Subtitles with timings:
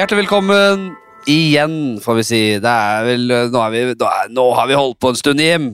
[0.00, 0.84] Hjertelig velkommen
[1.28, 2.38] igjen, får vi si.
[2.64, 5.42] Det er vel, nå, er vi, nå, er, nå har vi holdt på en stund,
[5.44, 5.66] Jim.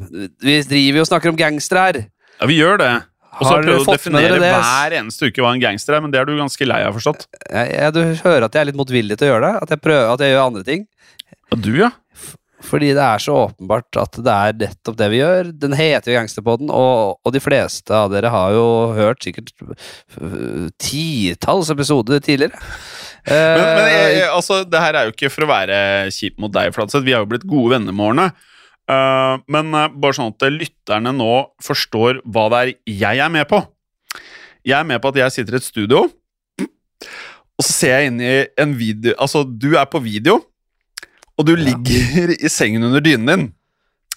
[0.42, 1.98] Vi driver jo og snakker om gangstere her.
[2.40, 2.88] Ja, vi gjør det.
[3.36, 6.18] Og så Har du å definere hver eneste uke hva en gangster er, men det
[6.18, 7.28] er du ganske lei av, forstått.
[7.44, 9.62] Jeg, jeg, du hører at jeg er litt motvillig til å gjøre det.
[9.62, 10.84] At jeg, prøver, at jeg gjør andre ting.
[11.54, 11.92] Og du, ja?
[12.66, 15.54] Fordi det er så åpenbart at det er nettopp det vi gjør.
[15.54, 18.66] Den heter jo Gangsterpodden, og, og de fleste av dere har jo
[18.96, 19.54] hørt sikkert
[20.82, 22.58] titalls episoder tidligere.
[23.26, 25.78] Men, men Eh, jeg, jeg- altså, det her er jo ikke for å være
[26.14, 27.04] kjip mot deg, Fladseth.
[27.06, 28.28] Vi har jo blitt gode venner med årene.
[28.86, 31.30] Uh, men uh, bare sånn at lytterne nå
[31.66, 33.58] forstår hva det er jeg er med på.
[34.66, 36.04] Jeg er med på at jeg sitter i et studio,
[37.56, 40.38] og så ser jeg inn i en video Altså, du er på video,
[41.38, 41.64] og du Ja.
[41.70, 43.44] ligger i sengen under dynen din.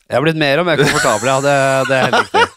[0.09, 1.39] Jeg har blitt mer og mer komfortabel, ja.
[1.41, 1.57] Det,
[1.89, 2.48] det er helt riktig.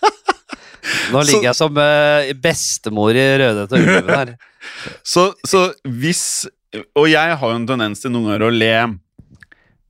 [1.10, 4.34] Nå Så- ligger jeg som eh, bestemor i Rødhette og Ulven her.
[5.12, 6.46] Så, så hvis
[6.94, 8.74] Og jeg har jo en tendens til noen ganger å le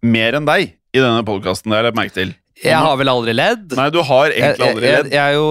[0.02, 1.68] mer enn deg i denne podkasten.
[1.70, 2.32] Det har jeg lagt merke til.
[2.62, 3.72] Jeg har vel aldri ledd?
[3.76, 5.12] Nei, du har egentlig aldri jeg, ledd.
[5.12, 5.46] jeg er jo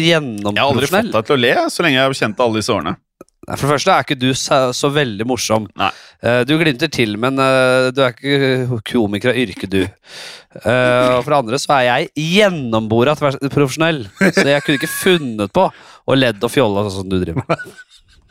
[0.00, 0.54] gjennomprofesjonell.
[0.54, 2.60] Jeg har aldri fått deg til å le så lenge jeg har kjent deg alle
[2.62, 2.94] disse årene.
[3.44, 5.66] For det første er ikke du så, veldig morsom.
[5.78, 5.90] Nei.
[6.24, 9.82] Eh, du glimter til, men eh, du er ikke komiker av yrke, du.
[9.84, 15.54] Eh, og for det andre så er jeg gjennombora profesjonell, så jeg kunne ikke funnet
[15.54, 17.66] på å ledd og fjolle sånn som du driver med.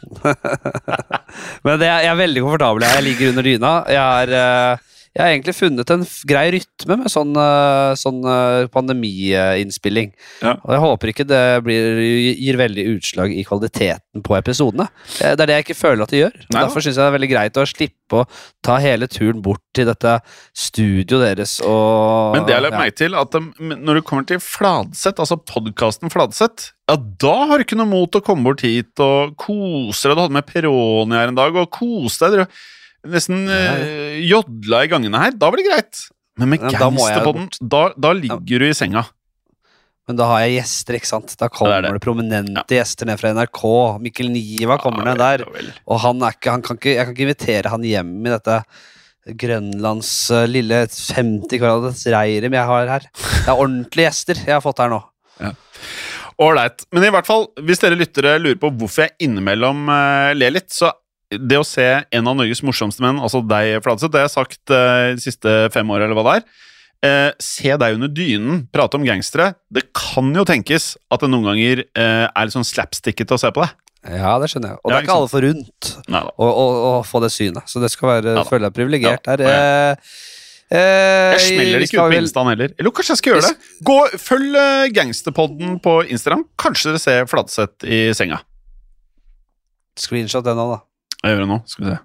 [1.66, 2.88] men det, jeg er veldig komfortabel.
[2.90, 3.76] Jeg ligger under dyna.
[3.94, 4.82] Jeg er
[5.14, 10.10] jeg har egentlig funnet en grei rytme med sånn, eh, sånn eh, pandemiinnspilling.
[10.42, 10.56] Ja.
[10.58, 12.00] Og jeg håper ikke det blir,
[12.34, 14.88] gir veldig utslag i kvaliteten på episodene.
[15.20, 16.40] Det er det jeg ikke føler at det gjør.
[16.48, 16.58] Nei.
[16.58, 18.26] Derfor syns jeg det er veldig greit å slippe å
[18.66, 20.18] ta hele turen bort til dette
[20.58, 22.84] studioet deres og Men det har jeg lagt ja.
[22.84, 27.62] meg til, at de, når det kommer til Fladseth, altså podkasten Fladseth, ja, da har
[27.62, 30.18] du ikke noe mot å komme bort hit og kose deg.
[30.18, 32.50] Du hadde med Peroni her en dag, og kose deg.
[33.04, 35.36] Nesten uh, jodla i gangene her.
[35.36, 36.06] Da blir det greit.
[36.40, 39.06] Men med Ja, på den gangsterpodden, da, da ligger du i senga.
[40.08, 41.36] Men da har jeg gjester, ikke sant.
[41.40, 42.04] Da kommer det det, det.
[42.04, 43.62] prominente gjester ned fra NRK.
[44.04, 45.46] Mikkel Niva kommer ned der.
[45.88, 48.58] Og han er ikke, han kan ikke, jeg kan ikke invitere han hjem i dette
[49.40, 53.06] Grønlands uh, lille 50 kvadrats reiret jeg har her.
[53.14, 55.00] Det er ordentlige gjester jeg har fått her nå.
[56.44, 56.84] Ålreit.
[56.92, 60.72] Men i hvert fall, hvis dere lyttere lurer på hvorfor jeg innimellom uh, ler litt,
[60.74, 60.92] så
[61.40, 64.74] det å se en av Norges morsomste menn, altså deg, Fladseth, det har jeg sagt
[64.74, 66.46] eh, de siste fem åra, eller hva det er.
[67.04, 69.54] eh, se deg under dynen prate om gangstere.
[69.74, 73.52] Det kan jo tenkes at det noen ganger eh, er litt sånn slapstickete å se
[73.52, 73.74] på deg.
[74.04, 74.80] Ja, det skjønner jeg.
[74.84, 77.64] Og Ja, det er ikke alle forunt rundt å, å, å få det synet.
[77.72, 79.44] Så det skal være, Ja føle deg privilegert Ja, der.
[79.48, 80.16] Eh,
[80.76, 82.74] eh, Jeg smeller ikke ut på Instaen heller.
[82.80, 83.70] Eller kanskje jeg skal gjøre det.
[83.88, 83.96] Gå,
[84.26, 86.44] følg eh, Gangsterpodden på Instagram.
[86.60, 88.42] Kanskje dere ser Fladseth i senga.
[90.00, 90.80] Screenshot den òg, da.
[91.24, 91.60] Jeg gjør det nå.
[91.72, 92.00] Skal vi se.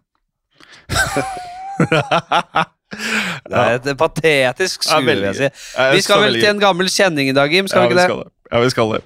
[2.89, 5.49] Det er et patetisk skue, vil jeg si.
[5.93, 7.69] Vi skal vel til en gammel kjenning i dag, Jim?
[7.69, 8.17] Skal ja, vi ikke det?
[8.17, 8.33] Det.
[8.49, 9.03] Ja, vi skal det.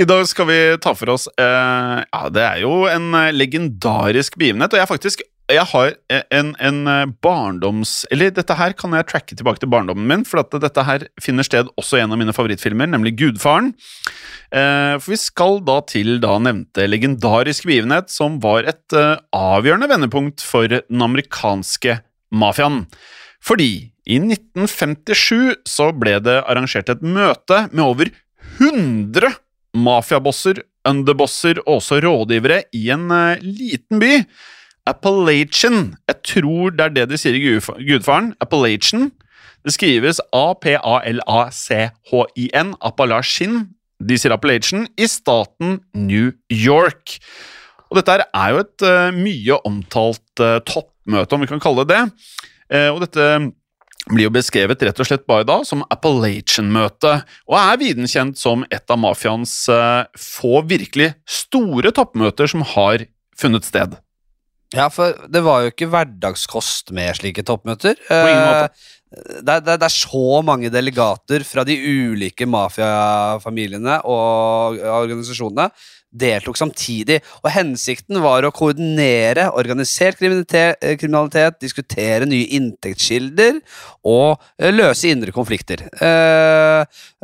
[0.00, 4.38] I dag skal vi ta for oss eh, Ja, det er jo en eh, legendarisk
[4.40, 5.24] begivenhet, og jeg er faktisk
[5.54, 5.94] jeg har
[6.34, 8.04] en, en eh, barndoms...
[8.12, 11.46] Eller dette her kan jeg tracke tilbake til barndommen min, for at dette her finner
[11.46, 13.72] sted også i en av mine favorittfilmer, nemlig Gudfaren.
[14.50, 19.90] Eh, for vi skal da til da nevnte legendarisk begivenhet, som var et eh, avgjørende
[19.90, 22.00] vendepunkt for den amerikanske
[22.30, 22.84] mafiaen.
[23.44, 28.10] Fordi i 1957 så ble det arrangert et møte med over
[28.58, 29.34] 100
[29.78, 34.14] mafiabosser, underbosser og også rådgivere i en eh, liten by.
[34.88, 35.96] Appalachian.
[36.08, 38.34] Jeg tror det er det de sier i Gudfaren.
[38.40, 39.10] Appalachian.
[39.64, 40.78] Det skrives A-P-A-L-A-C-H-I-N.
[42.80, 43.68] Appalachian.
[44.00, 47.18] De sier Appalachian i staten New York.
[47.90, 51.96] Og dette er jo et uh, mye omtalt uh, toppmøte, om vi kan kalle det
[51.96, 52.04] det.
[52.70, 53.24] Uh, og dette
[54.10, 57.12] blir jo beskrevet rett og slett bare da som Appalachian-møte,
[57.50, 59.52] og er viden kjent som et av mafiaens
[60.18, 63.04] få virkelig store toppmøter som har
[63.38, 63.98] funnet sted.
[64.76, 67.96] Ja, for det var jo ikke hverdagskost med slike toppmøter.
[68.06, 68.14] På.
[68.14, 68.68] Eh,
[69.42, 75.66] Det, er- det, er- så mange delegater fra de ulike mafiafamiliene og organisasjonene
[76.14, 83.60] deltok samtidig, og hensikten var å koordinere organisert kriminalitet, eh, diskutere nye inntektskilder
[84.06, 85.86] og eh, løse indre konflikter.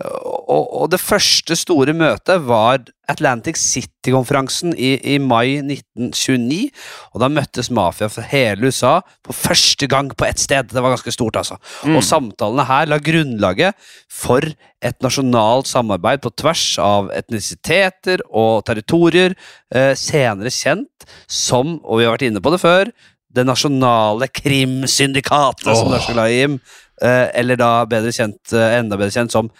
[0.02, 6.70] Og, og det første store møtet var Atlantic City-konferansen i, i mai 1929,
[7.14, 10.70] og da møttes mafia fra hele USA på første gang på ett sted.
[10.73, 11.58] Det var ganske stort, altså.
[11.87, 11.99] Mm.
[11.99, 14.47] Og samtalene her la grunnlaget for
[14.85, 19.37] et nasjonalt samarbeid på tvers av etnisiteter og territorier,
[19.75, 22.91] eh, senere kjent som, og vi har vært inne på det før,
[23.37, 26.58] det nasjonale krimsyndikatet, som du er så glad i, Jim.
[27.05, 29.50] Eh, eller da bedre kjent, eh, enda bedre kjent som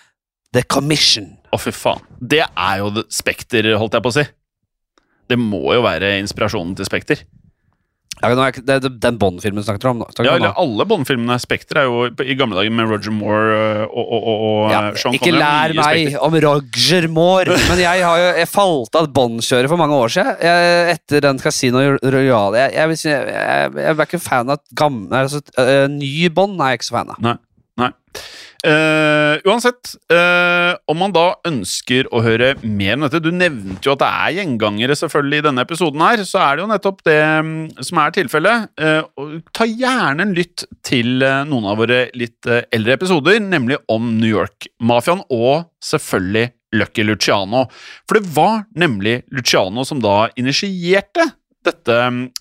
[0.56, 1.35] The Commission.
[1.53, 2.03] Å, fy faen.
[2.19, 4.26] Det er jo Spekter, holdt jeg på å si.
[5.26, 7.26] Det må jo være inspirasjonen til Spekter.
[8.17, 10.06] Ja, det er den Bond-filmen du snakker om da.
[10.25, 11.37] Ja, eller alle Bond-filmene.
[11.43, 14.81] Spekter er jo i gamle dager med Roger Moore øh, og, og, og, og Ja,
[14.97, 19.69] Sean ikke lær meg om Roger Moore, men jeg har jo jeg falt av Bond-kjøret
[19.69, 20.32] for mange år siden.
[20.49, 22.64] Jeg, etter den Casino Royale.
[22.64, 23.29] Jeg, jeg,
[23.76, 27.12] jeg er ikke fan av gamle altså, øh, Ny Bond er jeg ikke så fan
[27.12, 27.20] av.
[27.29, 27.37] Nei.
[27.85, 27.93] Nei.
[28.66, 33.92] Eh, uansett, uh, om man da ønsker å høre mer om dette Du nevnte jo
[33.94, 37.16] at det er gjengangere selvfølgelig i denne episoden, her, så er det jo nettopp det
[37.22, 38.66] um, som er tilfellet.
[38.80, 44.32] Uh, ta gjerne en lytt til noen av våre litt eldre episoder, nemlig om New
[44.32, 47.66] York-mafiaen og selvfølgelig Lucky Luciano.
[48.08, 51.30] For det var nemlig Luciano som da initierte
[51.66, 51.96] dette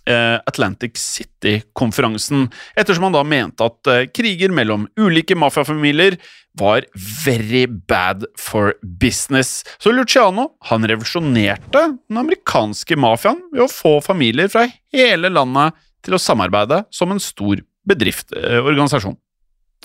[0.07, 6.17] eh, Atlantic City-konferansen, ettersom han da mente at eh, kriger mellom ulike mafiafamilier
[6.55, 6.85] var
[7.25, 9.63] very bad for business.
[9.77, 15.75] Så Luciano han revolusjonerte den amerikanske mafiaen ved å få familier fra hele landet
[16.05, 19.17] til å samarbeide som en stor bedriftorganisasjon.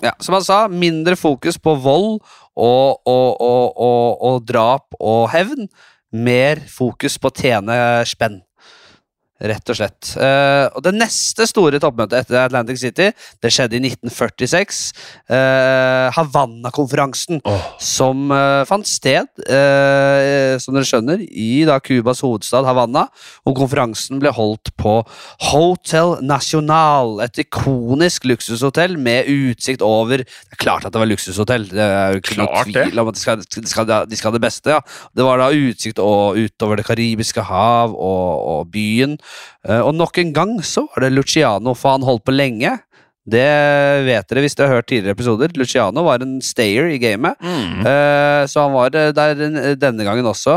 [0.01, 2.21] Ja, som han sa, mindre fokus på vold
[2.57, 5.67] og, og, og, og drap og hevn.
[6.11, 7.75] Mer fokus på å tjene
[8.09, 8.41] spenn.
[9.41, 10.11] Rett og slett.
[10.13, 13.09] Uh, og det neste store toppmøtet etter Atlantic City,
[13.41, 14.81] det skjedde i 1946.
[15.31, 17.41] Uh, Havanna-konferansen,
[17.81, 23.07] som uh, fant sted, eh, som dere skjønner, i da Cubas hovedstad Havanna.
[23.49, 24.99] Og konferansen ble holdt på
[25.49, 31.67] Hotel National, et ikonisk luksushotell med utsikt over Det er klart at det var luksushotell,
[31.71, 32.85] det er jo ikke noe Klart det.
[32.85, 34.77] tvil om at de skal, de, skal, de skal ha det beste.
[34.77, 34.81] ja.
[35.17, 39.17] Det var da utsikt og, utover det karibiske hav og, og byen.
[39.67, 42.77] Eh, og nok en gang så var det Luciano, for han holdt på lenge.
[43.31, 43.41] Det
[44.07, 45.51] vet dere hvis dere har hørt tidligere episoder.
[45.55, 47.37] Luciano var en stayer i gamet.
[47.39, 47.83] Mm.
[47.85, 49.35] Eh, så han var eh, der
[49.77, 50.55] denne gangen også.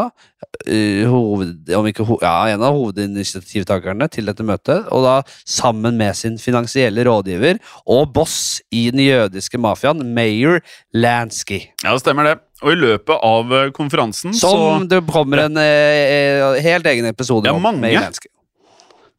[0.64, 4.88] eh, hoved, ikke ja, en av hovedinitiativtakerne til dette møtet.
[4.96, 10.62] Og da sammen med sin finansielle rådgiver og boss i den jødiske mafiaen, Mayor
[10.96, 11.60] Lansky.
[11.84, 12.38] Ja, det stemmer det.
[12.64, 17.60] Og i løpet av konferansen Som det kommer en eh, helt egen episode Ja, om.
[17.60, 17.82] mange.
[17.84, 18.30] Mayor Lansky.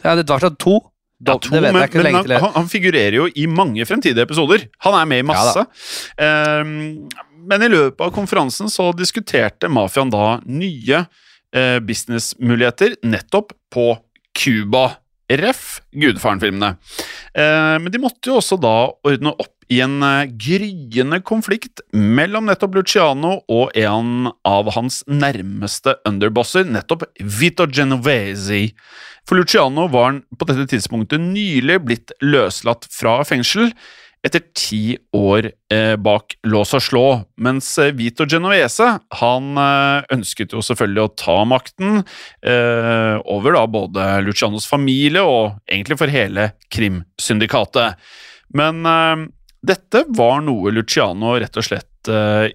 [0.05, 0.79] Er det var sånn to.
[1.25, 4.65] Ja, to, det vet men, men han, han figurerer jo i mange fremtidige episoder.
[4.83, 5.63] Han er med i masse.
[6.19, 7.07] Ja um,
[7.45, 13.91] men i løpet av konferansen så diskuterte mafiaen da nye uh, businessmuligheter nettopp på
[14.35, 14.87] Cuba.
[15.31, 15.81] Ref.
[15.95, 16.75] Gudfaren-filmene.
[17.33, 18.75] Eh, men de måtte jo også da
[19.07, 25.97] ordne opp i en eh, gryende konflikt mellom nettopp Luciano og en av hans nærmeste
[26.07, 28.69] underbosser, nettopp Vito Genovesi.
[29.25, 33.71] For Luciano var han på dette tidspunktet nylig blitt løslatt fra fengsel
[34.25, 37.05] etter ti år eh, bak lås og slå,
[37.41, 38.87] mens eh, Vito Genovese
[39.19, 42.01] han eh, ønsket jo selvfølgelig å ta makten
[42.45, 47.97] over da både Lucianos familie og egentlig for hele krimsyndikatet.
[48.57, 48.85] Men
[49.65, 52.11] dette var noe Luciano rett og slett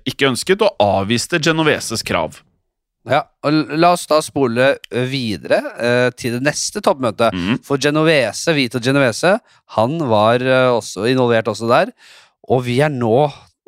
[0.06, 2.38] ikke ønsket, og avviste Genoveses krav.
[3.10, 7.34] Ja, og La oss da spole eh, videre eh, til det neste toppmøtet.
[7.34, 7.60] Mhm.
[7.66, 9.36] For Genovese, Vito Genovese,
[9.76, 11.90] han var eh, også involvert også der.
[12.50, 13.24] Og vi er nå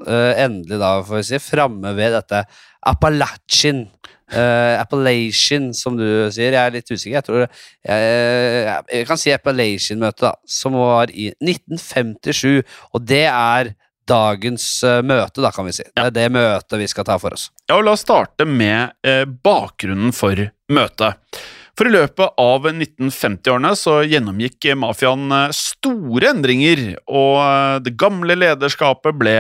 [0.07, 2.45] eh, endelig da, får vi si, framme ved dette
[2.87, 3.85] Appalachian.
[4.33, 6.55] eh, Appalachian, som du sier.
[6.55, 7.19] Jeg er litt usikker.
[7.19, 7.51] Jeg tror jeg,
[7.91, 10.33] jeg, jeg kan si Appalachian-møtet, da.
[10.47, 12.63] Som var i 1957.
[12.95, 13.75] Og det er
[14.12, 15.87] dagens eh, møte, da, kan vi si.
[15.88, 17.49] Det er det møtet vi skal ta for oss.
[17.66, 20.38] Ja, og La oss starte med eh, bakgrunnen for
[20.73, 21.42] møtet.
[21.78, 29.16] For i løpet av 1950-årene så gjennomgikk mafiaen eh, store endringer, og det gamle lederskapet
[29.19, 29.37] ble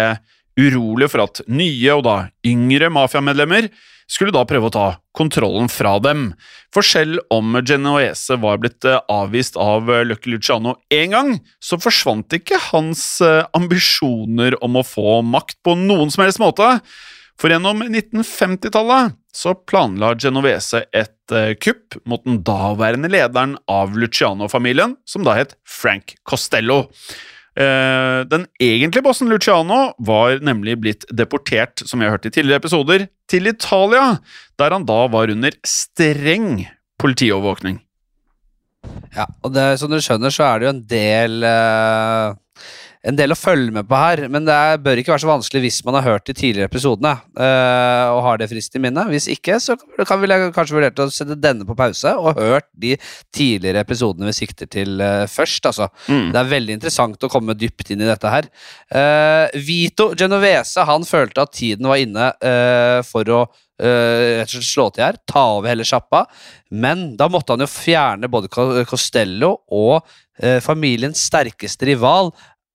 [0.58, 2.16] urolig for at nye og da
[2.48, 3.70] yngre mafiamedlemmer
[4.10, 6.30] skulle da prøve å ta kontrollen fra dem.
[6.74, 11.78] For selv om Genoese var blitt eh, avvist av eh, Lucky Luciano én gang, så
[11.80, 16.78] forsvant ikke hans eh, ambisjoner om å få makt på noen som helst måte.
[17.40, 21.32] For gjennom 1950-tallet så planla Genovese et
[21.64, 26.84] kupp mot den daværende lederen av Luciano-familien, som da het Frank Costello.
[27.52, 32.62] Eh, den egentlige bossen Luciano var nemlig blitt deportert, som vi har hørt i tidligere
[32.62, 34.18] episoder, til Italia,
[34.60, 36.64] der han da var under streng
[37.02, 37.82] politiovervåkning.
[39.12, 42.38] Ja, og det, som dere skjønner, så er det jo en del eh,
[43.02, 45.62] en del å følge med på her, men det er, bør ikke være så vanskelig
[45.64, 49.10] hvis man har hørt de tidligere episodene eh, og har det friskt i minnet.
[49.10, 49.74] Hvis ikke, så
[50.06, 52.94] kan vi kanskje vurdere å sette denne på pause og hørt de
[53.34, 55.66] tidligere episodene vi sikter til eh, først.
[55.72, 55.90] Altså.
[56.06, 56.30] Mm.
[56.30, 58.46] Det er veldig interessant å komme dypt inn i dette her.
[58.92, 63.42] Uh, Vito Genovese han følte at tiden var inne uh, for å
[63.82, 66.20] slett slå til her, ta over hele sjappa.
[66.70, 68.50] Men da måtte han jo fjerne både
[68.86, 70.04] Costello og
[70.38, 72.32] eh, familiens sterkeste rival,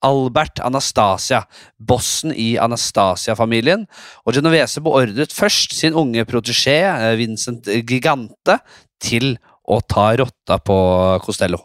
[0.08, 1.44] Albert Anastasia,
[1.78, 3.86] bossen i Anastasia-familien.
[4.26, 8.60] Og Genovese beordret først sin unge protégé, eh, Vincent Gigante,
[9.04, 9.36] til
[9.68, 10.78] å ta rotta på
[11.26, 11.60] Costello.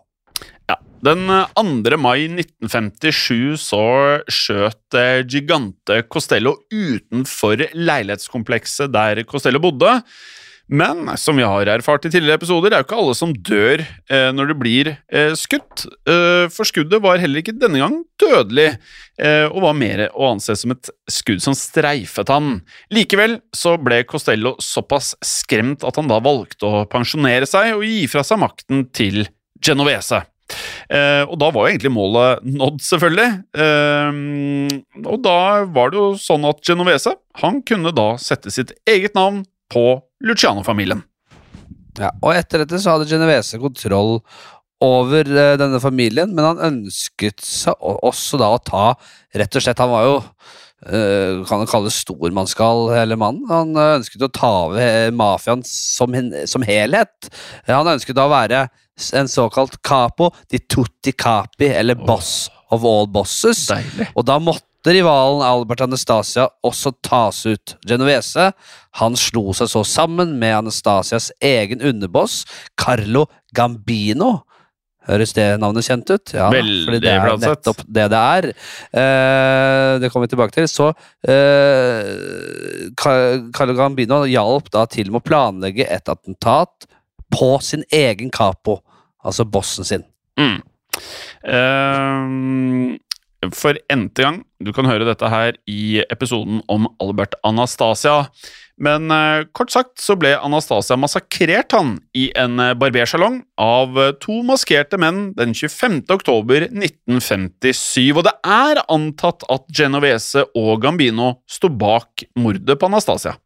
[0.70, 0.78] Ja.
[1.04, 1.99] Den eh, 2.
[2.00, 3.84] mai 1957 så
[4.30, 10.00] skjøt eh, Gigante Costello utenfor leilighetskomplekset der Costello bodde.
[10.72, 14.30] Men som vi har erfart i tidligere episoder, er jo ikke alle som dør eh,
[14.32, 15.84] når det blir eh, skutt.
[16.08, 18.70] Eh, for skuddet var heller ikke denne gang dødelig,
[19.20, 22.62] eh, og var mer å anse som et skudd som streifet han.
[22.94, 28.06] Likevel så ble Costello såpass skremt at han da valgte å pensjonere seg og gi
[28.08, 29.26] fra seg makten til
[29.62, 30.24] Genovese.
[30.88, 33.30] Eh, og da var jo egentlig målet nådd, selvfølgelig.
[33.60, 35.38] Eh, og da
[35.68, 37.12] var det jo sånn at Genovese
[37.44, 39.86] han kunne da sette sitt eget navn på
[40.24, 41.02] Luciano-familien.
[41.98, 44.20] Ja, og etter dette så hadde Genovese kontroll
[44.82, 48.84] over eh, denne familien, men han ønsket seg også da å ta
[49.36, 50.18] Rett og slett, han var jo
[50.82, 53.44] Uh, kan det kalles stormannsgal, hele mannen.
[53.46, 56.16] Han eh, ønsket å ta over mafiaen som,
[56.50, 57.28] som helhet.
[57.68, 58.64] Han ønsket da å være
[59.14, 63.62] en såkalt capo di tutti capi, eller boss of all bosses.
[63.70, 64.08] Deilig.
[64.18, 67.76] Og da måtte rivalen Albert Anastasia også tas ut.
[67.86, 68.50] Genovese
[68.98, 72.42] han slo seg så sammen med Anastasias egen underboss,
[72.76, 74.40] Carlo Gambino.
[75.08, 76.32] Høres det navnet kjent ut?
[76.34, 78.48] Ja, Veldig fordi det er nettopp det det er.
[79.02, 80.68] Eh, det kommer vi tilbake til.
[80.70, 80.92] Så
[81.26, 82.10] eh,
[82.98, 86.86] Carlo Gambino hjalp da til med å planlegge et attentat
[87.32, 88.78] på sin egen capo,
[89.24, 90.04] altså bossen sin.
[90.38, 90.60] Mm.
[91.48, 92.98] Ehm,
[93.50, 98.28] for n-te gang, du kan høre dette her i episoden om Albert Anastasia.
[98.82, 104.14] Men eh, kort sagt så ble Anastasia massakrert han i en eh, barbersalong av eh,
[104.22, 106.02] to maskerte menn den 25.
[106.14, 108.11] oktober 1957.
[108.16, 113.37] Og det er antatt at Genovese og Gambino sto bak mordet på Anastasia.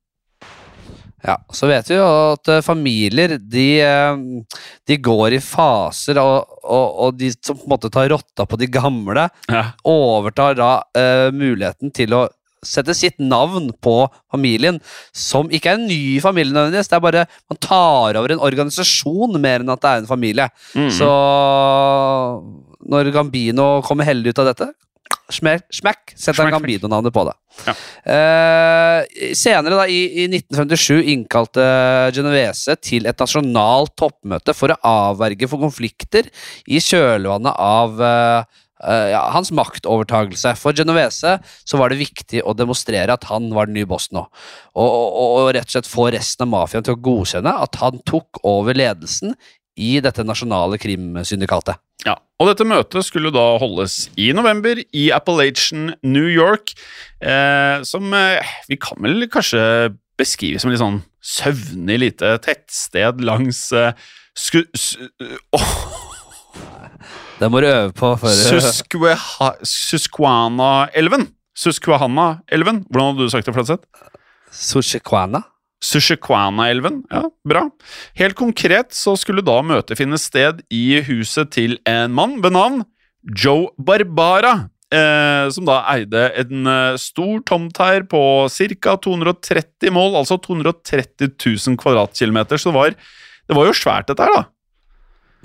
[1.27, 4.21] Ja, så vet vi jo at eh, familier de, eh,
[4.87, 8.59] de går i faser, og, og, og de som på en måte tar rotta på
[8.61, 9.65] de gamle, Ja.
[9.87, 12.27] overtar da uh, muligheten til å
[12.67, 14.79] sette sitt navn på familien,
[15.15, 19.37] som ikke er en ny familie nødvendigvis, det er bare man tar over en organisasjon
[19.43, 20.49] mer enn at det er en familie.
[20.75, 20.89] Mm.
[20.97, 21.11] Så
[22.91, 24.69] når Gambino kommer heldig ut av dette,
[25.33, 26.55] smekk, smekk setter han.
[26.57, 27.35] Gambino-navnet på det.
[27.67, 27.75] Ja.
[28.13, 31.65] Eh, senere, da, i, i 1957, innkalte
[32.17, 36.31] Genovese til et nasjonalt toppmøte for å avverge for konflikter
[36.69, 40.55] i kjølvannet av eh, eh, ja, hans maktovertagelse.
[40.61, 44.27] For Genovese så var det viktig å demonstrere at han var den nye bossen nå.
[44.77, 48.03] Og, og, og rett og slett få resten av mafiaen til å godkjenne at han
[48.07, 49.37] tok over ledelsen
[49.77, 51.79] i dette nasjonale krimsyndikatet.
[52.07, 56.73] Ja, og dette møtet skulle da holdes i november i Appalachian, New York,
[57.21, 59.63] eh, som eh, vi kan vel kanskje
[60.17, 63.93] beskrive som litt sånn søvnig lite tettsted langs eh,
[64.37, 64.95] sku, s,
[65.57, 65.73] oh.
[67.37, 68.15] Det må du øve på.
[68.17, 68.33] før.
[69.61, 71.27] Susquehanna-elven.
[71.57, 72.87] Susquehanna-elven.
[72.89, 73.85] Hvordan hadde du sagt det, Fladseth?
[74.57, 75.43] Sushiquana.
[75.87, 77.03] Sushiquana-elven.
[77.13, 77.67] Ja, bra.
[78.19, 82.83] Helt konkret så skulle da møtet finne sted i huset til en mann ved navn
[83.27, 84.69] Joe Barbara.
[84.87, 88.21] Eh, som da eide en eh, stor tomt her på
[88.55, 88.93] ca.
[89.03, 92.61] 230 mål, altså 230 000 kvadratkilometer.
[92.61, 94.45] Så det var, det var jo svært, dette her, da.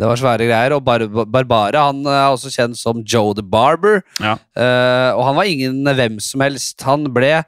[0.01, 0.75] Det var svære greier.
[0.77, 4.01] Og Bar Barbara han er også kjent som Joe the Barber.
[4.21, 4.37] Ja.
[4.57, 6.81] Eh, og han var ingen hvem som helst.
[6.87, 7.45] Han ble eh,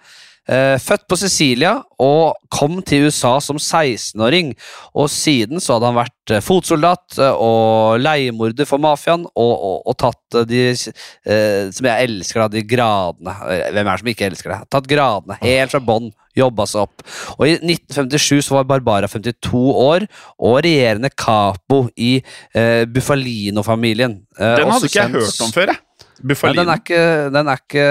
[0.84, 4.52] født på Sicilia og kom til USA som 16-åring.
[5.00, 9.78] Og siden så hadde han vært eh, fotsoldat eh, og leiemorder for mafiaen og, og,
[9.88, 13.38] og tatt eh, de eh, som jeg elsker, da, de gradene.
[13.48, 14.60] Eh, Hvem er det som ikke elsker det?
[14.76, 16.12] Tatt gradene helt fra bånn.
[16.34, 17.04] Jobba seg opp.
[17.38, 20.08] Og I 1957 så var Barbara 52 år
[20.42, 22.16] og regjerende capo i
[22.58, 24.16] eh, Buffalino-familien.
[24.40, 25.83] Eh, Den hadde ikke jeg hørt om før, jeg.
[26.24, 26.64] Nei, Buffalino.
[26.64, 27.00] den er ikke,
[27.36, 27.86] den er ikke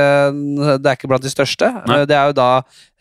[0.80, 1.68] Det er ikke blant de største.
[1.86, 1.98] Nei.
[2.00, 2.46] Eh, Det er jo da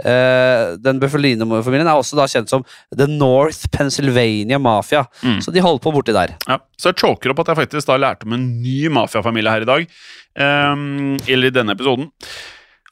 [0.04, 5.06] eh, Den Buffalino-familien er også da kjent som The North Pennsylvania Mafia.
[5.24, 5.40] Mm.
[5.42, 6.36] Så de holder på borti der.
[6.50, 9.62] Ja, så jeg choker opp at jeg faktisk da lærte om en ny mafiafamilie her
[9.64, 9.88] i dag.
[10.36, 12.12] Um, eller i denne episoden.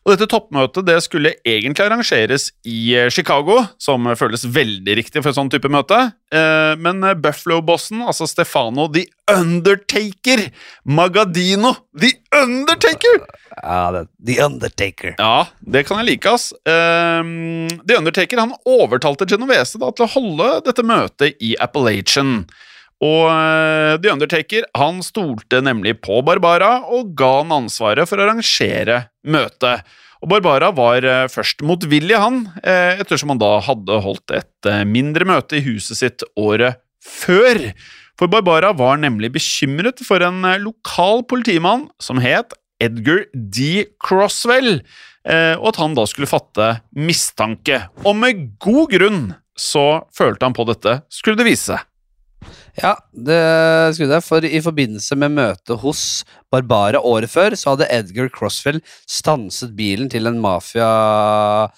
[0.10, 5.30] Og dette toppmøtet det skulle egentlig arrangeres i eh, Chicago, som føles veldig riktig for
[5.30, 6.00] et sånn type møte.
[6.34, 10.48] Eh, men eh, Buffalo-bossen, altså Stefano The Undertaker
[10.90, 13.22] Magadino The Undertaker!
[13.60, 15.14] Ja, det, The Undertaker.
[15.20, 16.50] Ja, det kan jeg like, ass.
[16.66, 22.48] The Undertaker han overtalte Genovese da, til å holde dette møtet i Appalachian.
[23.00, 28.28] Og eh, The Undertaker han stolte nemlig på Barbara og ga han ansvaret for å
[28.28, 29.88] arrangere møtet.
[30.20, 35.28] Og Barbara var eh, først motvillig, han, eh, ettersom han da hadde holdt et mindre
[35.30, 37.70] møte i huset sitt året før.
[38.20, 42.52] For Barbara var nemlig bekymret for en lokal politimann som het
[42.84, 43.86] Edgar D.
[44.00, 44.82] Crosswell,
[45.30, 47.82] og at han da skulle fatte mistanke.
[48.08, 49.22] Og med god grunn
[49.60, 51.89] så følte han på dette, skulle det vise seg.
[52.80, 53.40] Ja, det
[53.96, 58.82] skulle jeg, For i forbindelse med møtet hos Barbara året før, så hadde Edgar Crossfield
[59.10, 61.74] stanset bilen til en mafia-type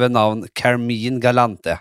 [0.00, 1.78] ved navn Carmine Galante.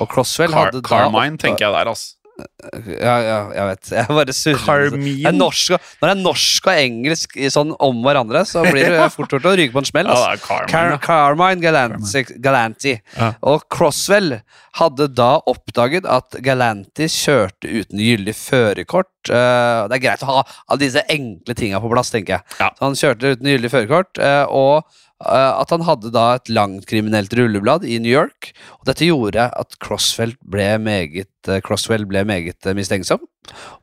[0.00, 2.16] Og Crossfield Car hadde da Carmine, tenker jeg der, altså.
[2.36, 3.90] Ja, ja, jeg vet.
[3.96, 4.90] Jeg bare surrer.
[4.96, 9.32] Er norsk, når det er norsk og engelsk sånn om hverandre, så blir det fort
[9.32, 10.10] gjort å ryke på en smell.
[10.12, 10.44] Altså.
[10.44, 10.98] Carmine.
[11.00, 11.00] Car.
[11.06, 12.94] Carmine Galanti, Galanti.
[13.16, 13.30] Ja.
[13.48, 14.40] Og Crosswell
[14.76, 19.12] hadde da oppdaget at Galanti kjørte uten gyldig førerkort.
[19.30, 22.56] Eh, det er greit å ha alle disse enkle tinga på plass, tenker jeg.
[22.60, 22.68] Ja.
[22.76, 24.84] Så han kjørte uten gyldig førerkort, eh, og
[25.24, 28.50] at han hadde da et langt kriminelt rulleblad i New York.
[28.80, 33.24] Og dette gjorde at Crosswell ble meget, eh, Crosswell ble meget eh, mistenksom.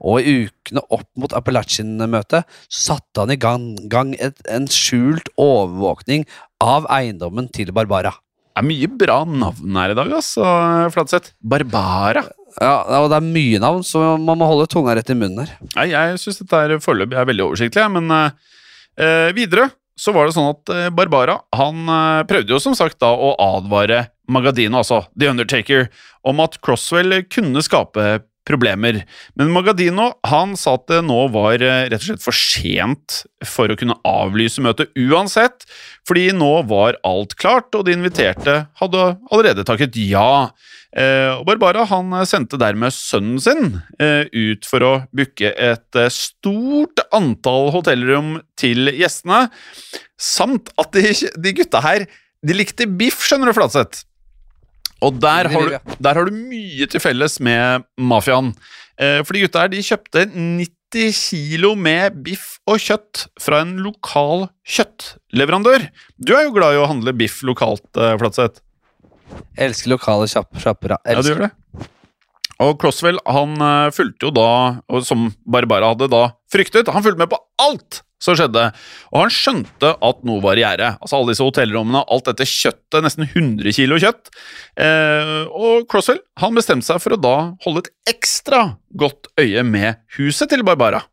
[0.03, 6.27] Og i ukene opp mot Appellachin-møtet satte han i gang, gang et, en skjult overvåkning
[6.61, 8.13] av eiendommen til Barbara.
[8.53, 10.45] Det er mye bra navn her i dag, altså,
[10.93, 11.33] Flatseth.
[11.41, 12.27] Barbara.
[12.61, 15.55] Ja, og det er mye navn, så man må holde tunga rett i munnen her.
[15.73, 18.59] Nei, jeg syns dette er foreløpig er veldig oversiktlig, men eh,
[19.01, 22.99] eh, videre så var det sånn at eh, Barbara han eh, prøvde jo som sagt
[23.03, 25.89] da å advare Magadino, altså The Undertaker,
[26.25, 29.01] om at Crosswell kunne skape problemer.
[29.39, 33.71] Men Magadino han sa at det nå var eh, rett og slett for sent for
[33.71, 35.65] å kunne avlyse møtet uansett,
[36.07, 40.49] fordi nå var alt klart, og de inviterte hadde allerede takket ja.
[40.93, 47.03] Eh, og Barbara han eh, sendte dermed sønnen sin ut for å booke et stort
[47.15, 49.47] antall hotellrom til gjestene,
[50.19, 52.07] samt at de, de gutta her
[52.43, 54.03] de likte biff, skjønner du, Flatseth.
[55.03, 58.53] Og der har, du, der har du mye til felles med mafiaen.
[59.01, 63.75] Eh, for de gutta her de kjøpte 90 kilo med biff og kjøtt fra en
[63.83, 65.89] lokal kjøttleverandør.
[66.21, 68.63] Du er jo glad i å handle biff lokalt, eh, Flatseth.
[69.57, 70.95] Elsker lokale kjapp, kjapper.
[71.03, 71.51] Ja, du gjør det.
[72.63, 74.49] Og Croswell han eh, fulgte jo da,
[74.87, 78.69] og som Barbara hadde da fryktet, han fulgte med på alt som skjedde.
[79.11, 80.93] Og han skjønte at noe var i gjære.
[81.03, 84.31] Altså alle disse hotellrommene, alt dette kjøttet, nesten 100 kilo kjøtt.
[84.79, 88.65] Eh, og Croswell han bestemte seg for å da holde et ekstra
[88.99, 91.03] godt øye med huset til Barbara.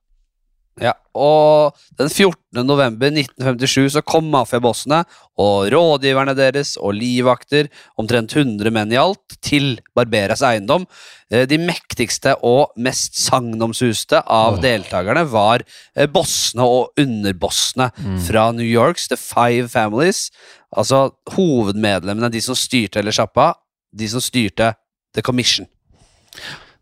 [0.81, 2.63] Ja, og den 14.
[2.65, 5.03] november 1957 så kom mafiabossene
[5.41, 7.69] og rådgiverne deres og livvakter,
[8.01, 10.87] omtrent 100 menn i alt, til Barberas eiendom.
[11.29, 14.63] Eh, De mektigste og mest sagnomsuste av oh.
[14.63, 15.65] deltakerne var
[15.95, 17.91] eh, bossene og underbossene
[18.27, 20.31] fra New Yorks The Five Families.
[20.71, 23.53] Altså hovedmedlemmene, de som styrte hele sjappa,
[23.93, 24.73] de som styrte
[25.13, 25.69] The Commission.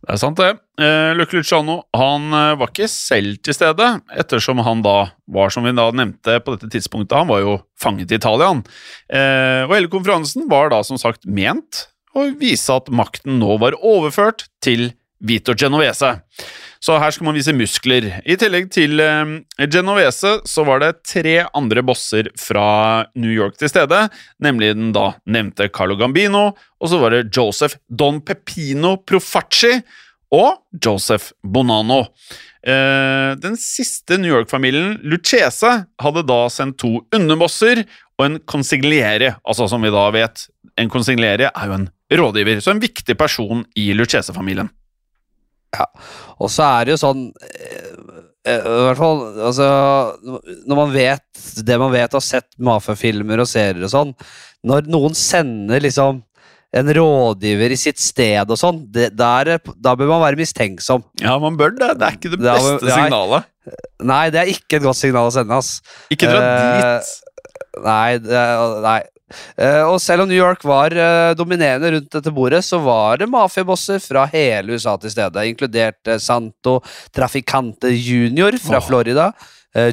[0.09, 0.55] Det er sant, det.
[0.81, 5.69] Eh, Lucky Luciano han eh, var ikke selv til stede, ettersom han da var, som
[5.69, 8.49] vi da nevnte på dette tidspunktet, han var jo fanget i Italia.
[9.13, 11.85] Eh, og hele konferansen var da som sagt ment
[12.17, 16.15] å vise at makten nå var overført til Vito Genovese.
[16.85, 18.09] Så her skal man vise muskler.
[18.23, 19.35] I tillegg til eh,
[19.67, 24.05] Genovese så var det tre andre bosser fra New York til stede,
[24.43, 29.81] nemlig den da nevnte Carlo Gambino, og så var det Joseph Don Pepino Profacci
[30.35, 32.05] og Joseph Bonanno.
[32.63, 35.71] Eh, den siste New York-familien, Lucchese,
[36.03, 37.85] hadde da sendt to underbosser
[38.19, 41.89] og en consigliere, altså som vi da vet, en consigliere er jo en
[42.19, 44.71] rådgiver, så en viktig person i Lucchese-familien.
[46.39, 47.91] Og så er det jo sånn eh,
[48.49, 49.19] eh, I hvert fall
[49.51, 49.67] altså,
[50.65, 54.15] Når man vet det man vet og har sett mafiafilmer og serier og sånn
[54.69, 56.23] Når noen sender liksom
[56.77, 61.01] en rådgiver i sitt sted og sånn, der, da bør man være mistenksom.
[61.23, 61.95] Ja, man bør det.
[61.97, 62.97] Det er ikke det beste da, nei.
[62.99, 63.47] signalet.
[64.11, 65.79] Nei, det er ikke et godt signal å sende, ass.
[66.13, 67.15] Ikke dra Eh, dit.
[67.87, 68.43] Nei, det,
[68.85, 68.99] nei.
[69.57, 73.31] Eh, og selv om New York var eh, dominerende rundt dette bordet, så var det
[73.31, 76.79] mafiabosser fra hele USA til stede, inkludert eh, Santo
[77.15, 78.81] Traficante Junior fra.
[78.89, 79.33] Florida,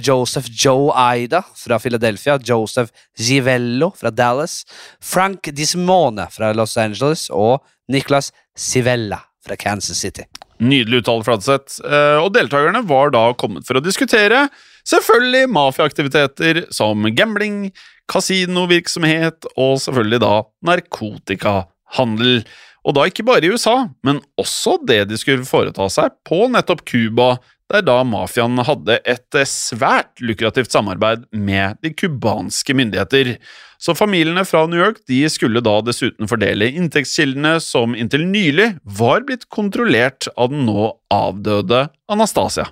[0.01, 4.63] Joseph Joe Aida fra Philadelphia, Joseph Givello fra Dallas,
[5.03, 7.59] Frank Dismone fra Los Angeles og
[7.91, 10.23] Nicholas Civella fra Kansas City.
[10.63, 11.81] Nydelig uttale, Fladseth.
[12.23, 14.45] Og deltakerne var da kommet for å diskutere
[14.87, 17.67] selvfølgelig mafiaaktiviteter som gambling,
[18.11, 20.35] kasinovirksomhet og selvfølgelig da
[20.69, 22.45] narkotikahandel.
[22.85, 26.85] Og da ikke bare i USA, men også det de skulle foreta seg på nettopp
[26.85, 27.35] Cuba,
[27.71, 33.35] der da mafiaen hadde et eh, svært lukrativt samarbeid med de cubanske myndigheter.
[33.81, 39.25] Så familiene fra New York de skulle da dessuten fordele inntektskildene som inntil nylig var
[39.25, 42.69] blitt kontrollert av den nå avdøde Anastasia.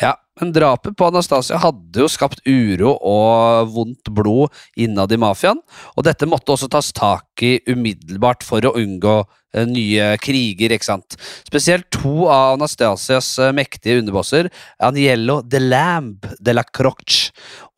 [0.00, 5.60] Ja, men drapet på Anastasia hadde jo skapt uro og vondt blod innad i mafiaen,
[5.96, 10.88] og dette måtte også tas tak i umiddelbart for å unngå eh, nye kriger, ikke
[10.88, 11.18] sant.
[11.48, 17.32] Spesielt to av Anastasias eh, mektige underbosser, Aniello de Lamb de la Croche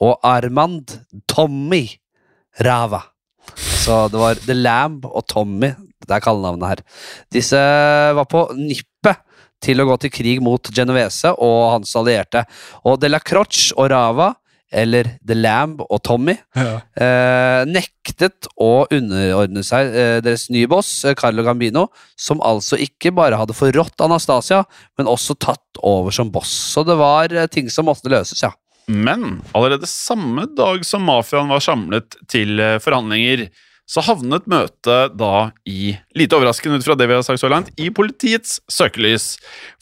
[0.05, 0.99] og Armand
[1.31, 1.87] Tommy
[2.61, 3.03] Rava.
[3.57, 5.73] Så det var The Lamb og Tommy,
[6.07, 6.85] det er kallenavnet her.
[7.33, 7.61] Disse
[8.17, 9.25] var på nippet
[9.63, 12.45] til å gå til krig mot Genovese og hans allierte.
[12.85, 14.33] Og De la Croche og Rava,
[14.71, 21.17] eller The Lamb og Tommy, eh, nektet å underordne seg eh, deres nye boss, eh,
[21.19, 24.63] Carlo Gambino, som altså ikke bare hadde forrådt Anastasia,
[24.99, 26.53] men også tatt over som boss.
[26.71, 28.53] Så det var eh, ting som måtte løses, ja.
[28.91, 33.49] Men allerede samme dag som mafiaen var samlet til eh, forhandlinger,
[33.91, 37.73] så havnet møtet da i, lite overraskende ut fra det vi har sagt så langt,
[37.75, 39.33] i politiets søkelys.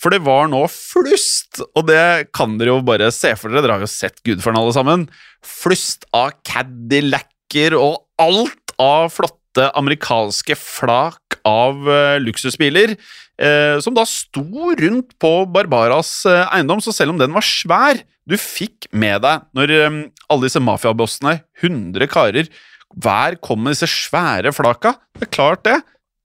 [0.01, 3.77] For det var nå flust, og det kan dere jo bare se for dere, dere
[3.77, 5.09] har jo sett Gudfaren alle sammen,
[5.45, 12.95] flust av Cadillac-er og alt av flotte amerikanske flak av uh, luksusbiler,
[13.39, 18.01] eh, som da sto rundt på Barbaras eh, eiendom, så selv om den var svær,
[18.29, 22.51] du fikk med deg når eh, alle disse mafiabossene, 100 karer,
[22.97, 24.95] hver kom med disse svære flaka.
[25.19, 25.79] Det er klart, det.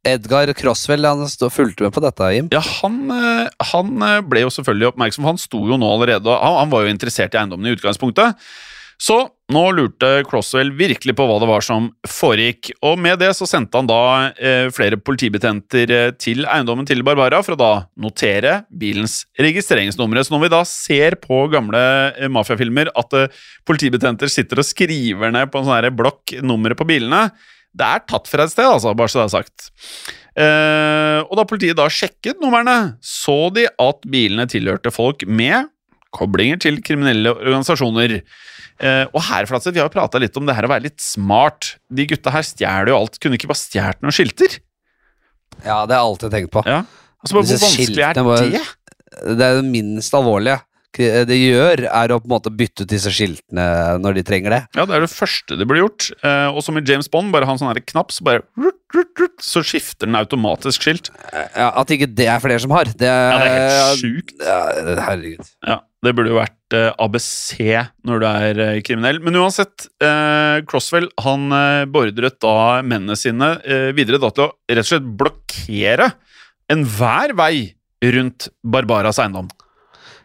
[0.04, 2.49] Edgar Crosswell han stod, fulgte med på dette, Jim.
[2.52, 6.60] Ja, han, eh, han eh, ble jo selvfølgelig oppmerksom, han sto jo nå allerede han,
[6.60, 8.36] han var jo interessert i eiendommen i utgangspunktet.
[9.03, 9.17] Så
[9.51, 13.75] nå lurte Crosswell virkelig på hva det var som foregikk, og med det så sendte
[13.75, 13.99] han da
[14.39, 20.23] eh, flere politibetjenter eh, til eiendommen til Barbara for å da notere bilens registreringsnumre.
[20.23, 21.83] Så når vi da ser på gamle
[22.15, 26.87] eh, mafiafilmer at eh, politibetjenter sitter og skriver ned på en sånn blokk nummeret på
[26.87, 27.27] bilene,
[27.73, 29.69] det er tatt fra et sted, altså, bare så det er sagt.
[30.33, 35.72] Eh, og da politiet da sjekket numrene, så de at bilene tilhørte folk med
[36.13, 38.19] koblinger til kriminelle organisasjoner.
[38.84, 41.02] Eh, og her, Flatseth, vi har jo prata litt om det her å være litt
[41.04, 41.76] smart.
[41.93, 43.19] De gutta her stjeler jo alt.
[43.21, 44.60] Kunne ikke bare stjålet noen skilter?
[45.63, 46.63] Ja, det har jeg alltid tenkt på.
[46.67, 46.84] Ja.
[47.23, 48.63] Altså, bare, hvor vanskelig er var- det?
[49.38, 50.62] Det er det minst alvorlige
[50.93, 53.63] K- det gjør, er å på en måte bytte ut disse skiltene
[54.02, 54.60] når de trenger det.
[54.78, 56.12] Ja, det er det første det blir gjort.
[56.21, 58.43] Eh, og som i James Bond, bare ha en sånn knapp, så bare
[59.41, 61.10] Så skifter den automatisk skilt.
[61.58, 64.36] Ja, At ikke det er flere som har, det Ja, det er helt sjukt.
[64.38, 64.60] Ja,
[65.08, 65.49] herregud.
[65.65, 67.61] Ja, Det burde jo vært eh, ABC
[68.03, 69.21] når du er eh, kriminell.
[69.23, 71.47] Men uansett, eh, Crosswell han
[71.93, 73.55] beordret da mennene sine
[73.95, 76.11] videre da til å rett og slett blokkere
[76.73, 77.55] enhver vei
[78.03, 79.47] rundt Barbaras eiendom.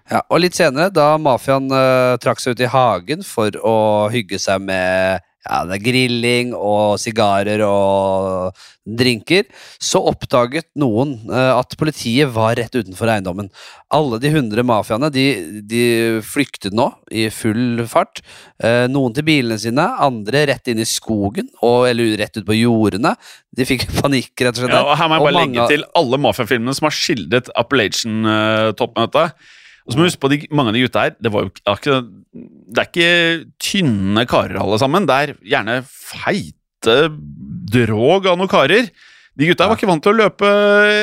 [0.09, 3.77] Ja, og litt senere, da mafiaen eh, trakk seg ut i hagen for å
[4.13, 8.55] hygge seg med ja, det er grilling og sigarer og
[8.89, 9.45] drinker,
[9.83, 13.51] så oppdaget noen eh, at politiet var rett utenfor eiendommen.
[13.93, 15.25] Alle de hundre mafiaene de,
[15.69, 15.83] de
[16.25, 18.23] flyktet nå i full fart.
[18.65, 22.57] Eh, noen til bilene sine, andre rett inn i skogen og, eller rett ut på
[22.57, 23.13] jordene.
[23.57, 24.77] De fikk panikk, rett og slett.
[24.77, 29.49] Ja, og her må jeg bare mange legge til alle mafiafilmene som har skildret Appalachian-toppmøtet.
[29.89, 31.53] Og så må du huske på de, mange av de gutta her det, var jo,
[31.73, 32.01] ikke-
[32.69, 35.07] det er ikke, tynne karer alle sammen.
[35.09, 36.97] Det er gjerne feite
[37.73, 38.91] drog av noen karer.
[39.39, 40.51] De gutta var ikke vant til å løpe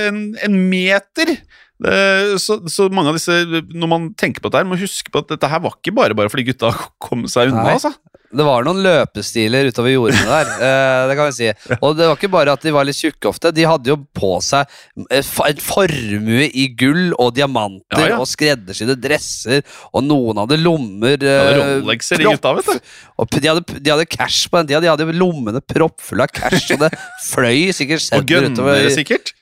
[0.10, 1.32] en, en meter.
[1.75, 3.35] Det, så, så mange av disse,
[3.75, 6.15] når man tenker på dette her, må huske på at dette her var ikke bare
[6.15, 6.71] bare fordi gutta
[7.05, 7.65] kom seg unna.
[7.67, 7.79] Nei.
[7.79, 7.95] altså.
[8.35, 10.49] Det var noen løpestiler utover jordene der.
[10.67, 11.75] eh, det kan vi si.
[11.77, 13.51] Og det var ikke bare at de var litt tjukke ofte.
[13.55, 18.19] De hadde jo på seg en formue i gull og diamanter Ja, ja.
[18.23, 22.91] og skreddersydde dresser, og noen hadde lommer Ja, er eh, Rolexer i gutta, vet du.
[23.21, 24.83] Og de hadde, de hadde cash på den tida.
[24.83, 26.91] De hadde lommene proppfulle av cash, og det
[27.31, 29.35] fløy sikkert Og sedler utover, sikkert.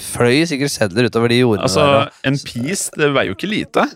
[0.00, 2.12] Fløy sikkert sedler utover de jordene Altså, der.
[2.30, 3.88] En piece, det veier jo ikke lite.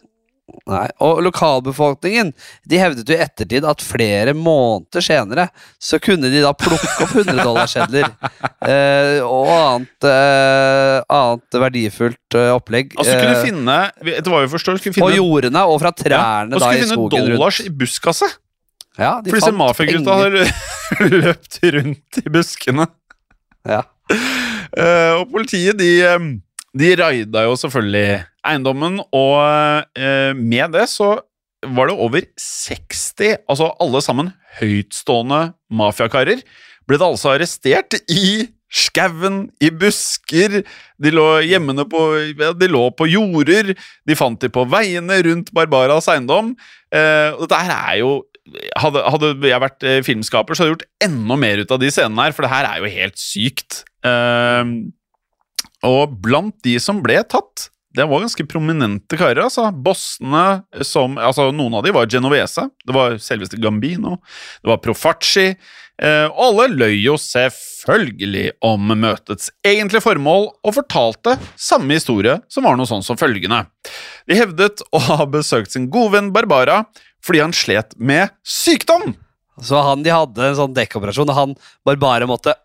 [0.68, 2.32] Nei, og lokalbefolkningen
[2.68, 5.46] De hevdet jo i ettertid at flere måneder senere
[5.80, 8.08] så kunne de da plukke opp 100-dollarsedler
[8.70, 14.52] eh, og annet, eh, annet verdifullt eh, opplegg Altså, kunne eh, finne Etter hva vi
[14.52, 17.70] forstår, skulle på jordene og fra ja, trærne og da skulle i finne dollars i
[17.72, 18.38] buskaset!
[19.00, 20.34] Ja, de For disse mafiagutta har
[21.22, 22.90] løpt rundt i buskene.
[23.64, 23.86] Ja.
[24.72, 25.90] Eh, og politiet, de,
[26.78, 29.36] de raida jo selvfølgelig eiendommen, og
[29.98, 31.14] eh, med det så
[31.62, 36.42] var det over 60, altså alle sammen høytstående mafiakarer,
[36.88, 40.62] ble det altså arrestert i skauen, i busker,
[41.02, 42.00] de lå hjemmene på,
[42.56, 46.54] de lå på jorder, de fant de på veiene rundt Barbaras eiendom.
[46.92, 48.12] Eh, og dette her er jo
[48.80, 51.90] hadde, hadde jeg vært eh, filmskaper, så hadde jeg gjort enda mer ut av de
[51.92, 53.82] scenene her, for det her er jo helt sykt.
[54.06, 54.72] Eh,
[55.86, 59.42] og blant de som ble tatt, det var ganske prominente karer.
[59.44, 59.68] altså.
[59.72, 64.16] Bossene som altså Noen av de var Genovese, det var selveste Gambino,
[64.62, 65.50] det var Profaci.
[66.02, 72.78] Eh, alle løy jo selvfølgelig om møtets egentlige formål, og fortalte samme historie, som var
[72.78, 73.66] noe sånn som følgende.
[74.26, 76.84] De hevdet å ha besøkt sin gode venn Barbara
[77.22, 79.12] fordi han slet med sykdom.
[79.62, 81.52] Så han de hadde en sånn dekkoperasjon, og han
[81.86, 82.56] Barbara bare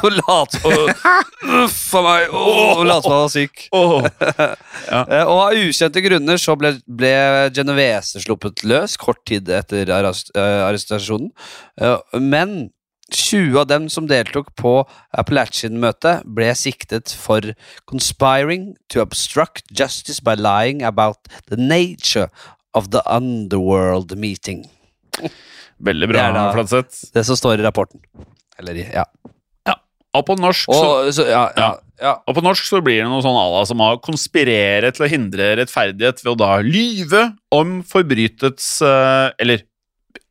[0.04, 0.60] måtte late
[1.64, 2.32] Uff a meg!
[2.34, 3.62] Og late som han var syk.
[3.70, 7.12] Eh, Og av ukjente grunner så ble, ble
[7.56, 11.30] Genovese sluppet løs kort tid etter arrest, eh, arrestasjonen.
[11.80, 12.70] Eh, men
[13.10, 14.72] 20 av dem som deltok på
[15.18, 17.42] Appalachian-møtet, ble siktet for
[17.90, 21.18] conspiring to obstruct justice by lying about
[21.50, 22.28] the nature
[22.74, 24.68] of the underworld meeting.
[25.82, 27.10] veldig bra, Fladseth.
[27.14, 28.00] Det som står i rapporten.
[28.58, 29.04] Eller Ja.
[30.16, 31.70] Og på norsk Og, så, ja, ja,
[32.02, 32.14] ja.
[32.26, 35.52] Og på norsk så blir det noe sånn Allah som har konspirere til å hindre
[35.60, 39.62] rettferdighet ved å da lyve om forbrytets eh, Eller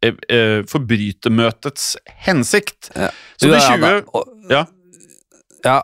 [0.03, 1.93] eh, eh, forbrytermøtets
[2.27, 2.91] hensikt.
[3.39, 4.03] Så de 20
[4.51, 4.65] Ja.
[5.63, 5.79] ja.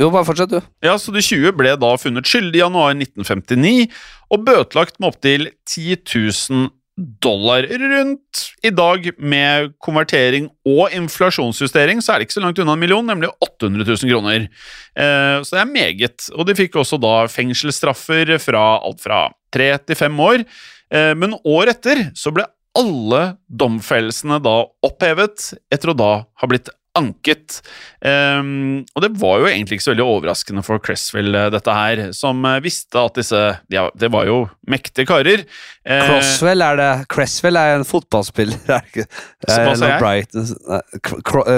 [0.00, 0.60] Jo, bare fortsett, du.
[0.86, 3.90] Ja, så de 20 ble da funnet skyldig i januar 1959
[4.32, 8.42] og bøtelagt med opptil 10 000 dollar rundt.
[8.62, 13.06] I dag, med konvertering og inflasjonsjustering, så er det ikke så langt unna en million,
[13.06, 14.48] nemlig 800 000 kroner.
[14.94, 16.28] Eh, så det er meget.
[16.36, 20.44] Og de fikk også da fengselsstraffer fra alt fra tre til fem år.
[20.92, 22.46] Eh, men år etter så ble
[22.78, 27.60] alle domfellelsene da opphevet, etter å da ha blitt anket.
[28.02, 31.96] Um, og det var jo egentlig ikke så veldig overraskende for Cresswell, eh, dette her,
[32.16, 35.44] som eh, visste at disse ja, Det var jo mektige karer.
[35.86, 39.06] Eh, Crosswell er det Cresswell er en fotballspiller, er det ikke?
[39.46, 39.58] Eh,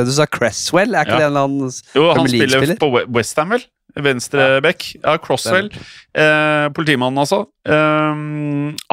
[0.05, 0.95] Du sa Cresswell?
[0.95, 1.19] Er ikke Ja.
[1.23, 3.65] det en eller annen jo, han spiller på Westham, vel?
[3.93, 4.87] Venstreback.
[5.03, 5.67] Ja, Crosswell.
[6.17, 7.43] Eh, politimannen, altså.
[7.69, 8.15] Eh,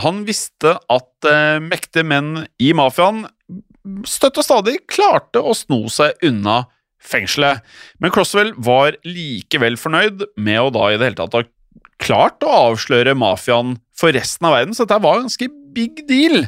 [0.03, 3.21] han visste at eh, mektige menn i mafiaen
[4.07, 6.63] støtt og stadig klarte å sno seg unna
[6.99, 7.63] fengselet.
[7.99, 11.45] Men Crosswell var likevel fornøyd med å da i det hele tatt ha
[11.99, 16.45] klart å avsløre mafiaen for resten av verden, så dette var en ganske big deal.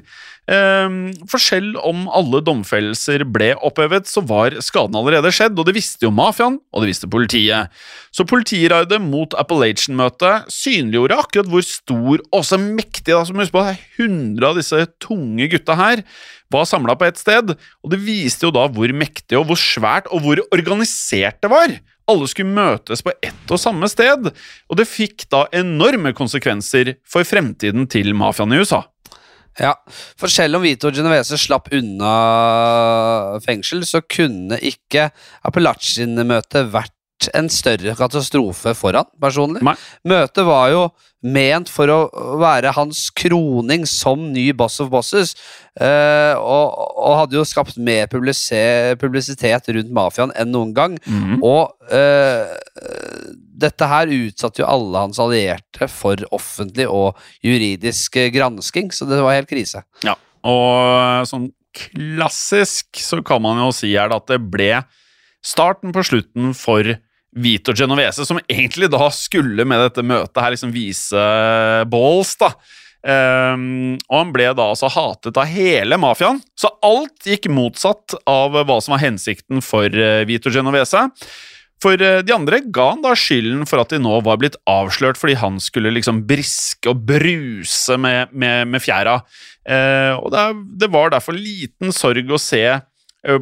[0.51, 5.75] Um, for selv om alle domfellelser ble opphevet, så var skaden allerede skjedd, og det
[5.77, 7.71] visste jo mafiaen, og det visste politiet.
[8.15, 13.63] Så politiraidet mot Appalachian-møtet synliggjorde akkurat hvor stor og så mektig da, som husk på,
[13.67, 16.05] det er 100 av disse tunge gutta her
[16.51, 20.09] var samla på ett sted, og det viste jo da hvor mektig og hvor svært
[20.11, 21.75] og hvor organisert det var.
[22.11, 27.27] Alle skulle møtes på ett og samme sted, og det fikk da enorme konsekvenser for
[27.27, 28.83] fremtiden til mafiaen i USA.
[29.59, 29.73] Ja,
[30.19, 32.11] for selv om Vito Genovese slapp unna
[33.43, 35.09] fengsel, så kunne ikke
[35.47, 36.95] Appalachian-møtet vært
[37.37, 39.63] en større katastrofe for han, personlig.
[39.65, 39.75] Nei.
[40.07, 40.83] Møtet var jo
[41.21, 41.97] ment for å
[42.41, 45.35] være hans kroning som ny boss of bosses,
[45.77, 50.97] eh, og, og hadde jo skapt mer publisitet rundt mafiaen enn noen gang.
[51.45, 52.55] Og eh,
[53.61, 59.21] dette her utsatte jo alle hans allierte for offentlig og juridisk eh, gransking, så det
[59.21, 59.85] var helt krise.
[60.07, 64.81] Ja, og sånn klassisk så kan man jo si her at det ble
[65.45, 66.89] starten på slutten for
[67.31, 71.25] Vito Genovese, som egentlig da skulle med dette møtet her liksom vise
[71.91, 72.51] balls, da.
[73.01, 78.59] Um, og han ble da altså hatet av hele mafiaen, så alt gikk motsatt av
[78.59, 81.07] hva som var hensikten for uh, Vito Genovese.
[81.81, 85.17] For uh, de andre ga han da skylden for at de nå var blitt avslørt
[85.17, 89.17] fordi han skulle liksom briske og bruse med, med, med fjæra.
[89.65, 90.45] Uh, og det,
[90.83, 92.90] det var derfor liten sorg å se Eh,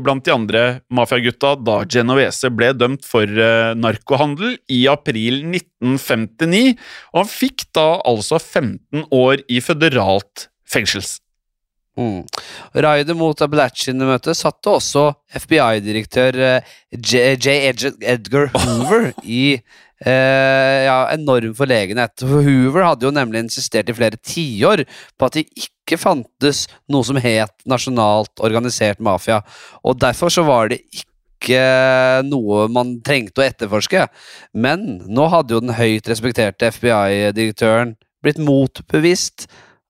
[0.04, 6.76] blant de andre mafiagutta da Genovese ble dømt for uh, narkohandel i april 1959,
[7.14, 11.18] og han fikk da altså 15 år i føderalt fengsels.
[12.00, 12.24] Mm.
[12.80, 17.36] Raidet mot Appalachian-møtet satte også FBI-direktør uh, J.
[17.36, 17.92] J.
[18.08, 19.10] Edgar Hoover
[19.40, 19.60] i
[20.06, 22.24] eh, ja, enorm forlegenhet.
[22.24, 27.20] Hoover hadde jo nemlig insistert i flere tiår på at det ikke fantes noe som
[27.20, 29.42] het nasjonalt organisert mafia,
[29.84, 31.06] og derfor så var det ikke
[32.28, 34.08] noe man trengte å etterforske.
[34.54, 39.48] Men nå hadde jo den høyt respekterte FBI-direktøren blitt motbevist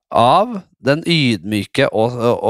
[0.09, 2.43] av den ydmyke og, og,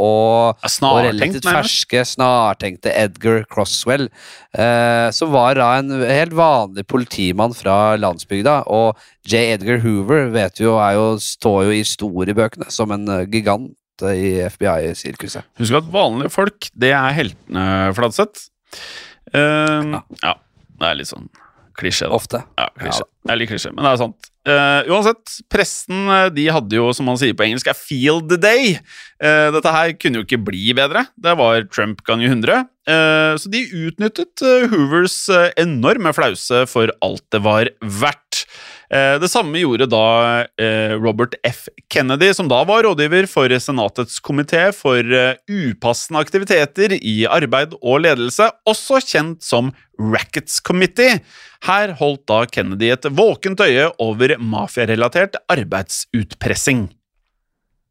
[0.00, 4.08] og, og, relativt ferske, snartenkte Edgar Crosswell,
[4.56, 8.62] eh, som var da en helt vanlig politimann fra landsbygda.
[8.72, 8.98] Og
[9.28, 9.54] J.
[9.56, 15.44] Edgar Hoover vet jo, jo, står jo i historiebøkene som en eh, gigant i FBI-sirkuset.
[15.60, 17.64] Husk at vanlige folk, det er heltene,
[17.96, 18.48] Fladseth.
[19.34, 20.00] Uh, ja.
[20.24, 20.34] ja.
[20.80, 21.28] Det er litt sånn
[21.76, 22.08] klisjé.
[22.08, 22.40] Ofte.
[22.56, 23.04] Ja, klisjé.
[23.04, 23.12] Ja.
[23.26, 24.29] Det er litt klisjé, men det er sant.
[24.48, 28.78] Uh, uansett, pressen eh, de hadde jo, som man sier på engelsk, a field day.
[29.20, 31.04] Uh, dette her kunne jo ikke bli bedre.
[31.20, 32.64] Det var Trump ganger 100.
[32.88, 35.18] Uh, så de utnyttet Hoovers
[35.60, 38.46] enorme flause for alt det var verdt.
[38.90, 40.46] Det samme gjorde da
[40.98, 41.68] Robert F.
[41.94, 45.06] Kennedy, som da var rådgiver for Senatets komité for
[45.46, 51.20] upassende aktiviteter i arbeid og ledelse, også kjent som Rackets Committee.
[51.68, 56.88] Her holdt da Kennedy et våkent øye over mafiarelatert arbeidsutpressing.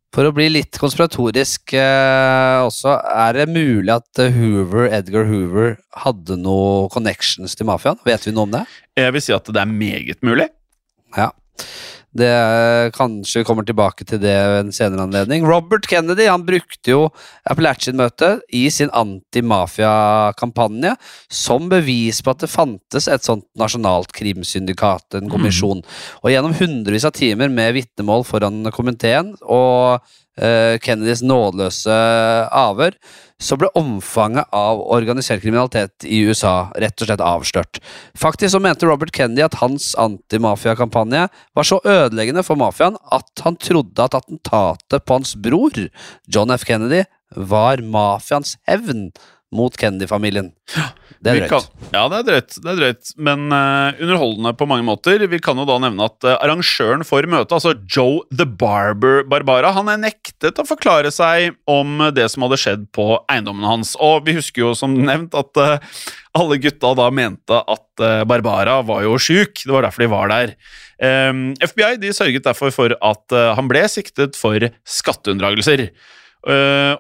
[0.09, 6.39] For å bli litt konspiratorisk eh, også, er det mulig at Hoover, Edgar Hoover hadde
[6.41, 7.99] noen connections til mafiaen?
[8.09, 8.63] Vet vi noe om det?
[8.97, 10.49] Jeg vil si at det er meget mulig.
[11.17, 11.31] Ja.
[12.09, 12.29] Det
[12.95, 15.45] Kanskje vi kommer tilbake til det ved en senere anledning.
[15.45, 17.09] Robert Kennedy han brukte jo
[17.49, 20.95] Appalachian-møtet i sin anti-mafia-kampanje
[21.29, 25.83] som bevis på at det fantes et sånt nasjonalt krimsyndikat, en kommisjon.
[25.85, 25.89] Mm.
[26.23, 30.01] Og gjennom hundrevis av timer med vitnemål foran komiteen og
[30.83, 31.95] Kennedys nådeløse
[32.55, 32.95] avhør,
[33.39, 37.79] så ble omfanget av organisert kriminalitet i USA rett og slett avslørt.
[38.19, 43.59] Faktisk så mente Robert Kennedy at hans antimafiakampanje var så ødeleggende for mafiaen at han
[43.59, 45.85] trodde at attentatet på hans bror,
[46.27, 46.67] John F.
[46.67, 49.09] Kennedy, var mafiaens hevn
[49.55, 50.51] mot Kennedy-familien.
[51.19, 51.69] Det er drøyt.
[51.91, 55.25] ja, det er drøyt, det er drøyt men uh, underholdende på mange måter.
[55.27, 59.73] Vi kan jo da nevne at uh, arrangøren for møtet, altså Joe the Barber Barbara,
[59.75, 63.95] han er nektet å forklare seg om det som hadde skjedd på eiendommen hans.
[63.99, 66.05] Og vi husker jo som nevnt at uh,
[66.39, 69.65] alle gutta da mente at Barbara var jo sjuk.
[69.65, 70.53] Det var derfor de var der.
[71.01, 75.87] Um, FBI de sørget derfor for at han ble siktet for skatteunndragelser.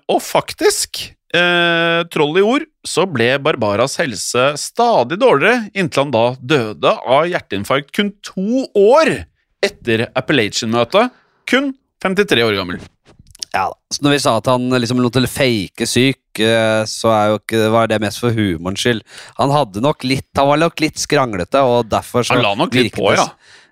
[0.09, 6.25] og faktisk eh, troll i ord, så ble Barbaras helse stadig dårligere inntil han da
[6.39, 9.13] døde av hjerteinfarkt kun to år
[9.65, 11.11] etter Appalachian-møtet.
[11.49, 12.79] Kun 53 år gammel.
[13.49, 13.75] Ja da.
[13.89, 17.89] Så når vi sa at han liksom lot til fake syk, eh, så ikke, var
[17.89, 19.01] det mest for humorens skyld.
[19.39, 22.77] Han hadde nok litt Han var nok litt skranglete, og derfor så Han la nok
[22.77, 23.25] litt på, ja.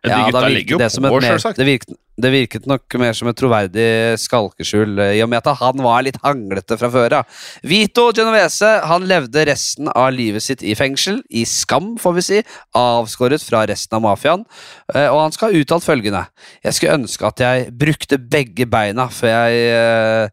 [0.04, 1.60] De ja, gutta legger jo på, sjølsagt.
[1.60, 3.88] Det virket, det virket nok mer som et troverdig
[4.22, 7.44] skalkeskjul, eh, i og med at han var litt hanglete fra før av.
[7.68, 12.44] Vito Genovese han levde resten av livet sitt i fengsel, i skam, får vi si,
[12.78, 14.46] avskåret fra resten av mafiaen,
[14.94, 16.26] eh, og han skal ha uttalt følgende
[16.66, 20.30] Jeg skulle ønske at jeg brukte begge beina før jeg Eh,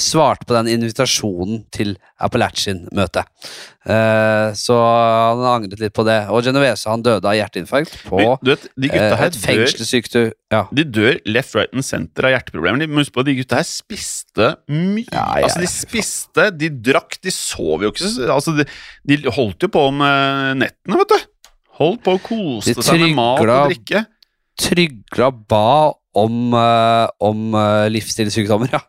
[0.00, 3.28] svarte på den invitasjonen til Appalachian-møtet.
[3.88, 6.18] Uh, så han angret litt på det.
[6.34, 10.34] Og Genovese han døde av hjerteinfarkt på vet, uh, et fengselssykehuss.
[10.52, 10.64] Ja.
[10.74, 12.82] De dør left, right and center av hjerteproblemer.
[12.82, 15.06] De husk på at De gutta her spiste mye.
[15.08, 18.68] Ja, ja, altså, De spiste, de drakk, de sov jo ikke altså, de,
[19.08, 21.52] de, holdt jo på med nettene, vet du.
[21.78, 24.04] Holdt på å kose seg med mat og drikke.
[24.58, 28.80] Trygla ba om, uh, om uh, livsstilssykdommer, ja.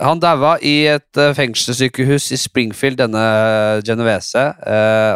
[0.00, 3.24] Han daua i et uh, fengselssykehus i Springfield, denne
[3.86, 4.48] Genovese,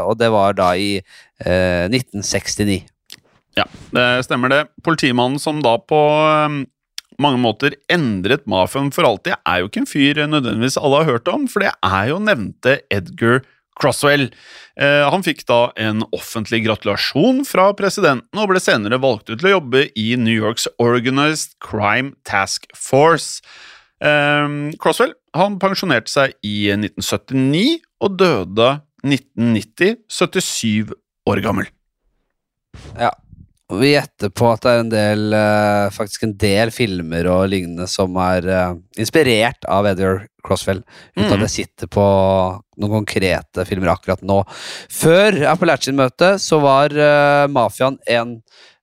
[0.07, 0.99] og det var da i
[1.41, 2.85] 1969.
[3.57, 3.65] Ja,
[3.97, 4.63] det stemmer det.
[4.85, 6.01] Politimannen som da på
[7.23, 11.31] mange måter endret mafiaen for alltid, er jo ikke en fyr nødvendigvis alle har hørt
[11.33, 13.43] om, for det er jo nevnte Edgar
[13.77, 14.31] Crosswell.
[14.81, 19.51] Eh, han fikk da en offentlig gratulasjon fra presidenten og ble senere valgt ut til
[19.51, 23.43] å jobbe i New Yorks Organized Crime Task Force.
[24.05, 24.49] Eh,
[24.83, 28.73] Crosswell han pensjonerte seg i 1979 og døde
[29.07, 30.97] 1990, 77
[31.31, 31.71] år gammel.
[32.99, 33.13] Ja.
[33.67, 37.49] Og vi gjetter på at det er en del eh, faktisk en del filmer og
[37.51, 38.47] lignende som er
[38.95, 40.85] inspirert av Edgar Crossfell,
[41.17, 41.35] uten mm.
[41.37, 42.07] at jeg sitter på
[42.81, 44.43] noen konkrete filmer akkurat nå.
[44.93, 48.39] Før Appalachian-møtet så var uh, mafiaen en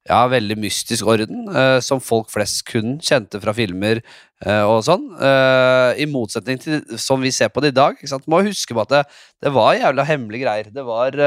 [0.09, 4.01] ja, veldig mystisk orden, uh, som folk flest kun kjente fra filmer
[4.45, 5.07] uh, og sånn.
[5.15, 7.95] Uh, I motsetning til som vi ser på det i dag.
[7.97, 8.27] Ikke sant?
[8.31, 9.03] Må huske på at det,
[9.45, 10.71] det var jævla hemmelige greier.
[10.75, 11.17] Det var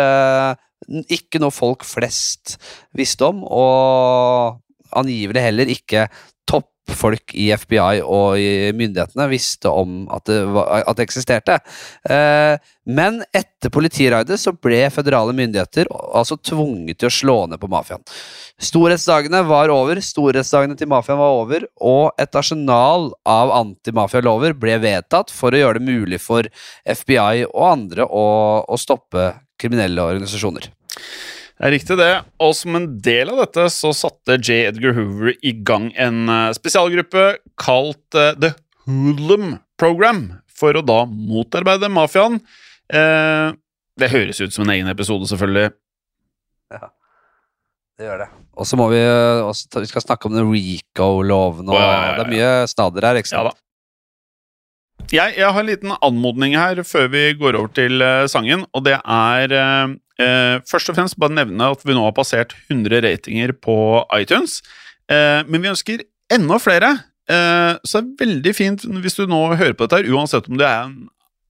[1.08, 2.58] ikke noe folk flest
[2.96, 4.60] visste om, og
[4.96, 6.06] angivelig heller ikke
[6.86, 11.58] toppfolk i FBI og i myndighetene visste om at det, var, at det eksisterte.
[12.08, 12.56] Eh,
[12.86, 18.04] men etter politiraidet så ble føderale myndigheter altså tvunget til å slå ned på mafiaen.
[18.62, 25.32] Storhetsdagene var over, storhetsdagene til mafiaen var over, og et arsenal av antimafialover ble vedtatt
[25.34, 26.48] for å gjøre det mulig for
[26.86, 28.26] FBI og andre å,
[28.64, 30.70] å stoppe kriminelle organisasjoner.
[31.56, 32.10] Det er riktig, det.
[32.44, 34.66] Og som en del av dette så satte J.
[34.68, 37.30] Edgar Hoover i gang en eh, spesialgruppe
[37.60, 38.52] kalt eh, The
[38.84, 42.38] Hoodlum Program, for å da motarbeide mafiaen.
[42.92, 43.56] Eh,
[43.96, 45.72] det høres ut som en egen episode, selvfølgelig.
[46.76, 46.92] Ja,
[47.96, 48.30] Det gjør det.
[48.56, 52.14] Og så må vi også vi skal snakke om den Rico-loven, og ja, ja, ja,
[52.18, 53.40] det er mye snadder her, ikke sant?
[53.40, 53.62] Ja da.
[55.12, 58.96] Jeg, jeg har en liten anmodning her før vi går over til sangen, og det
[59.00, 59.52] er
[60.20, 63.76] eh, eh, først og fremst bare nevne at vi nå har passert 100 ratinger på
[64.16, 64.62] iTunes,
[65.10, 66.94] eh, men vi ønsker enda flere.
[67.28, 70.58] Eh, så det er veldig fint hvis du nå hører på dette, her, uansett om
[70.60, 70.96] det er en,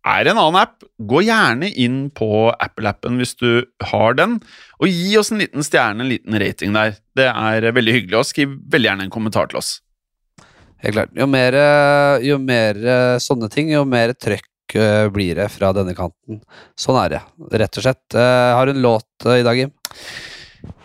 [0.07, 0.85] er en annen app.
[0.99, 4.39] Gå gjerne inn på Apple-appen hvis du har den,
[4.81, 6.97] og gi oss en liten stjerne, en liten rating der.
[7.19, 9.81] Det er veldig hyggelig, og skriv veldig gjerne en kommentar til oss.
[10.85, 11.15] Helt klart.
[11.17, 14.47] Jo mer, øh, jo mer øh, sånne ting, jo mer trøkk
[15.15, 16.41] blir det fra denne kanten.
[16.79, 17.21] Sånn er det,
[17.63, 18.05] rett og slett.
[18.15, 19.75] Eh, har du en låt øh, i dag, Jim?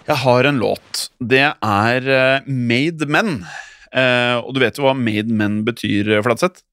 [0.07, 1.05] Jeg har en låt.
[1.19, 3.41] Det er eh, Made Men.
[3.91, 6.63] Eh, og du vet jo hva Made Men betyr, eh, Flatseth?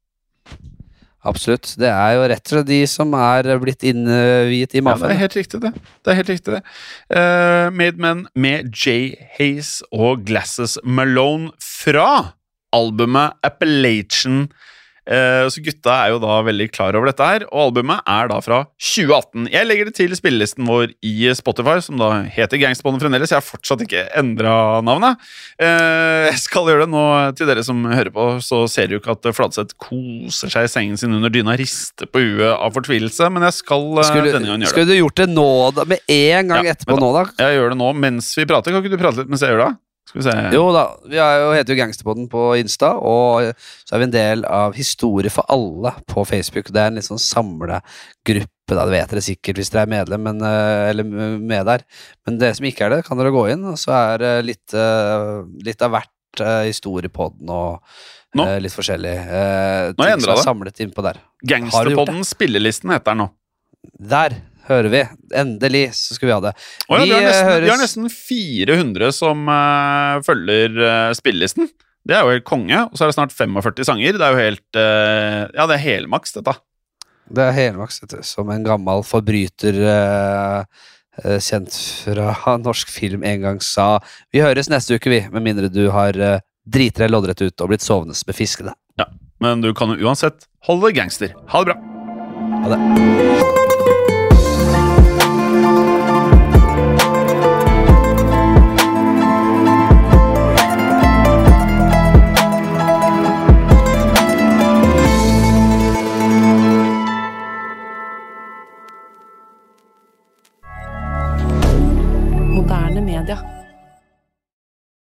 [1.28, 1.74] Absolutt.
[1.80, 5.20] Det er jo rett og slett de som er blitt innviet i Ja, det er
[5.24, 5.72] helt riktig, det.
[5.74, 6.62] Det er helt riktig, det.
[7.11, 12.38] Uh, Made Men med Jay Hayes og Glasses Malone fra
[12.72, 14.46] albumet Appalachian.
[15.09, 18.38] Eh, så gutta er jo da veldig klar over dette her, og albumet er da
[18.44, 19.46] fra 2018.
[19.54, 23.32] Jeg legger det til spillelisten vår i Spotify, som da heter Gangsterbåndet fremdeles.
[23.32, 24.52] Jeg har fortsatt ikke endra
[24.84, 25.16] navnet.
[25.56, 27.04] Eh, jeg skal gjøre det nå
[27.38, 30.72] til dere som hører på, så ser du jo ikke at Fladseth koser seg i
[30.72, 34.44] sengen sin under dyna, rister på huet av fortvilelse, men jeg skal eh, Skulle, denne
[34.52, 34.74] gangen gjøre det.
[34.76, 35.48] skulle du gjort det nå,
[35.78, 35.88] da?
[35.88, 37.26] Med en gang Ja, etterpå da, nå, da?
[37.46, 38.74] Jeg gjør det nå mens vi prater.
[38.74, 39.74] Kan ikke du prate litt mens jeg gjør det?
[40.09, 40.34] Skal vi se.
[40.56, 43.50] Jo da, vi jo, heter jo Gangsterpodden på Insta, og
[43.84, 46.70] så er vi en del av Historie for alle på Facebook.
[46.72, 50.24] Det er en litt sånn samlegruppe, da, det vet dere sikkert hvis dere er medlem,
[50.24, 51.84] men, eh, eller med der.
[52.24, 54.66] Men dere som ikke er det, kan dere gå inn, og så er det litt,
[54.72, 57.84] eh, litt av hvert eh, Historiepodden og
[58.36, 58.44] Nå?
[58.44, 59.14] Uh, litt forskjellig.
[59.24, 60.42] Uh, Nå har jeg er det.
[60.44, 61.16] samlet innpå der.
[61.48, 63.28] Gangsterpodden Spillelisten heter den nå.
[64.11, 64.34] Der
[64.69, 65.03] hører vi!
[65.37, 66.55] Endelig så skal vi ha det.
[66.89, 71.71] Oh, ja, vi, har nesten, nesten, vi har nesten 400 som uh, følger uh, spillelisten.
[72.09, 72.85] Det er jo helt konge.
[72.89, 74.16] Og så er det snart 45 sanger.
[74.16, 76.57] Det er jo helt uh, Ja, det er helmaks, dette.
[77.29, 78.21] Det er helmaks, du.
[78.25, 80.62] Som en gammel forbryter uh,
[81.21, 81.75] eh, kjent
[82.07, 83.99] fra norsk film en gang sa.
[84.33, 86.16] Vi høres neste uke, vi, med mindre du har
[86.69, 88.77] driti deg loddrett ut og blitt sovende med fiskene.
[89.39, 91.37] Men du kan jo uansett holde deg gangster.
[91.53, 91.79] Ha det bra.
[92.64, 94.28] Ha det.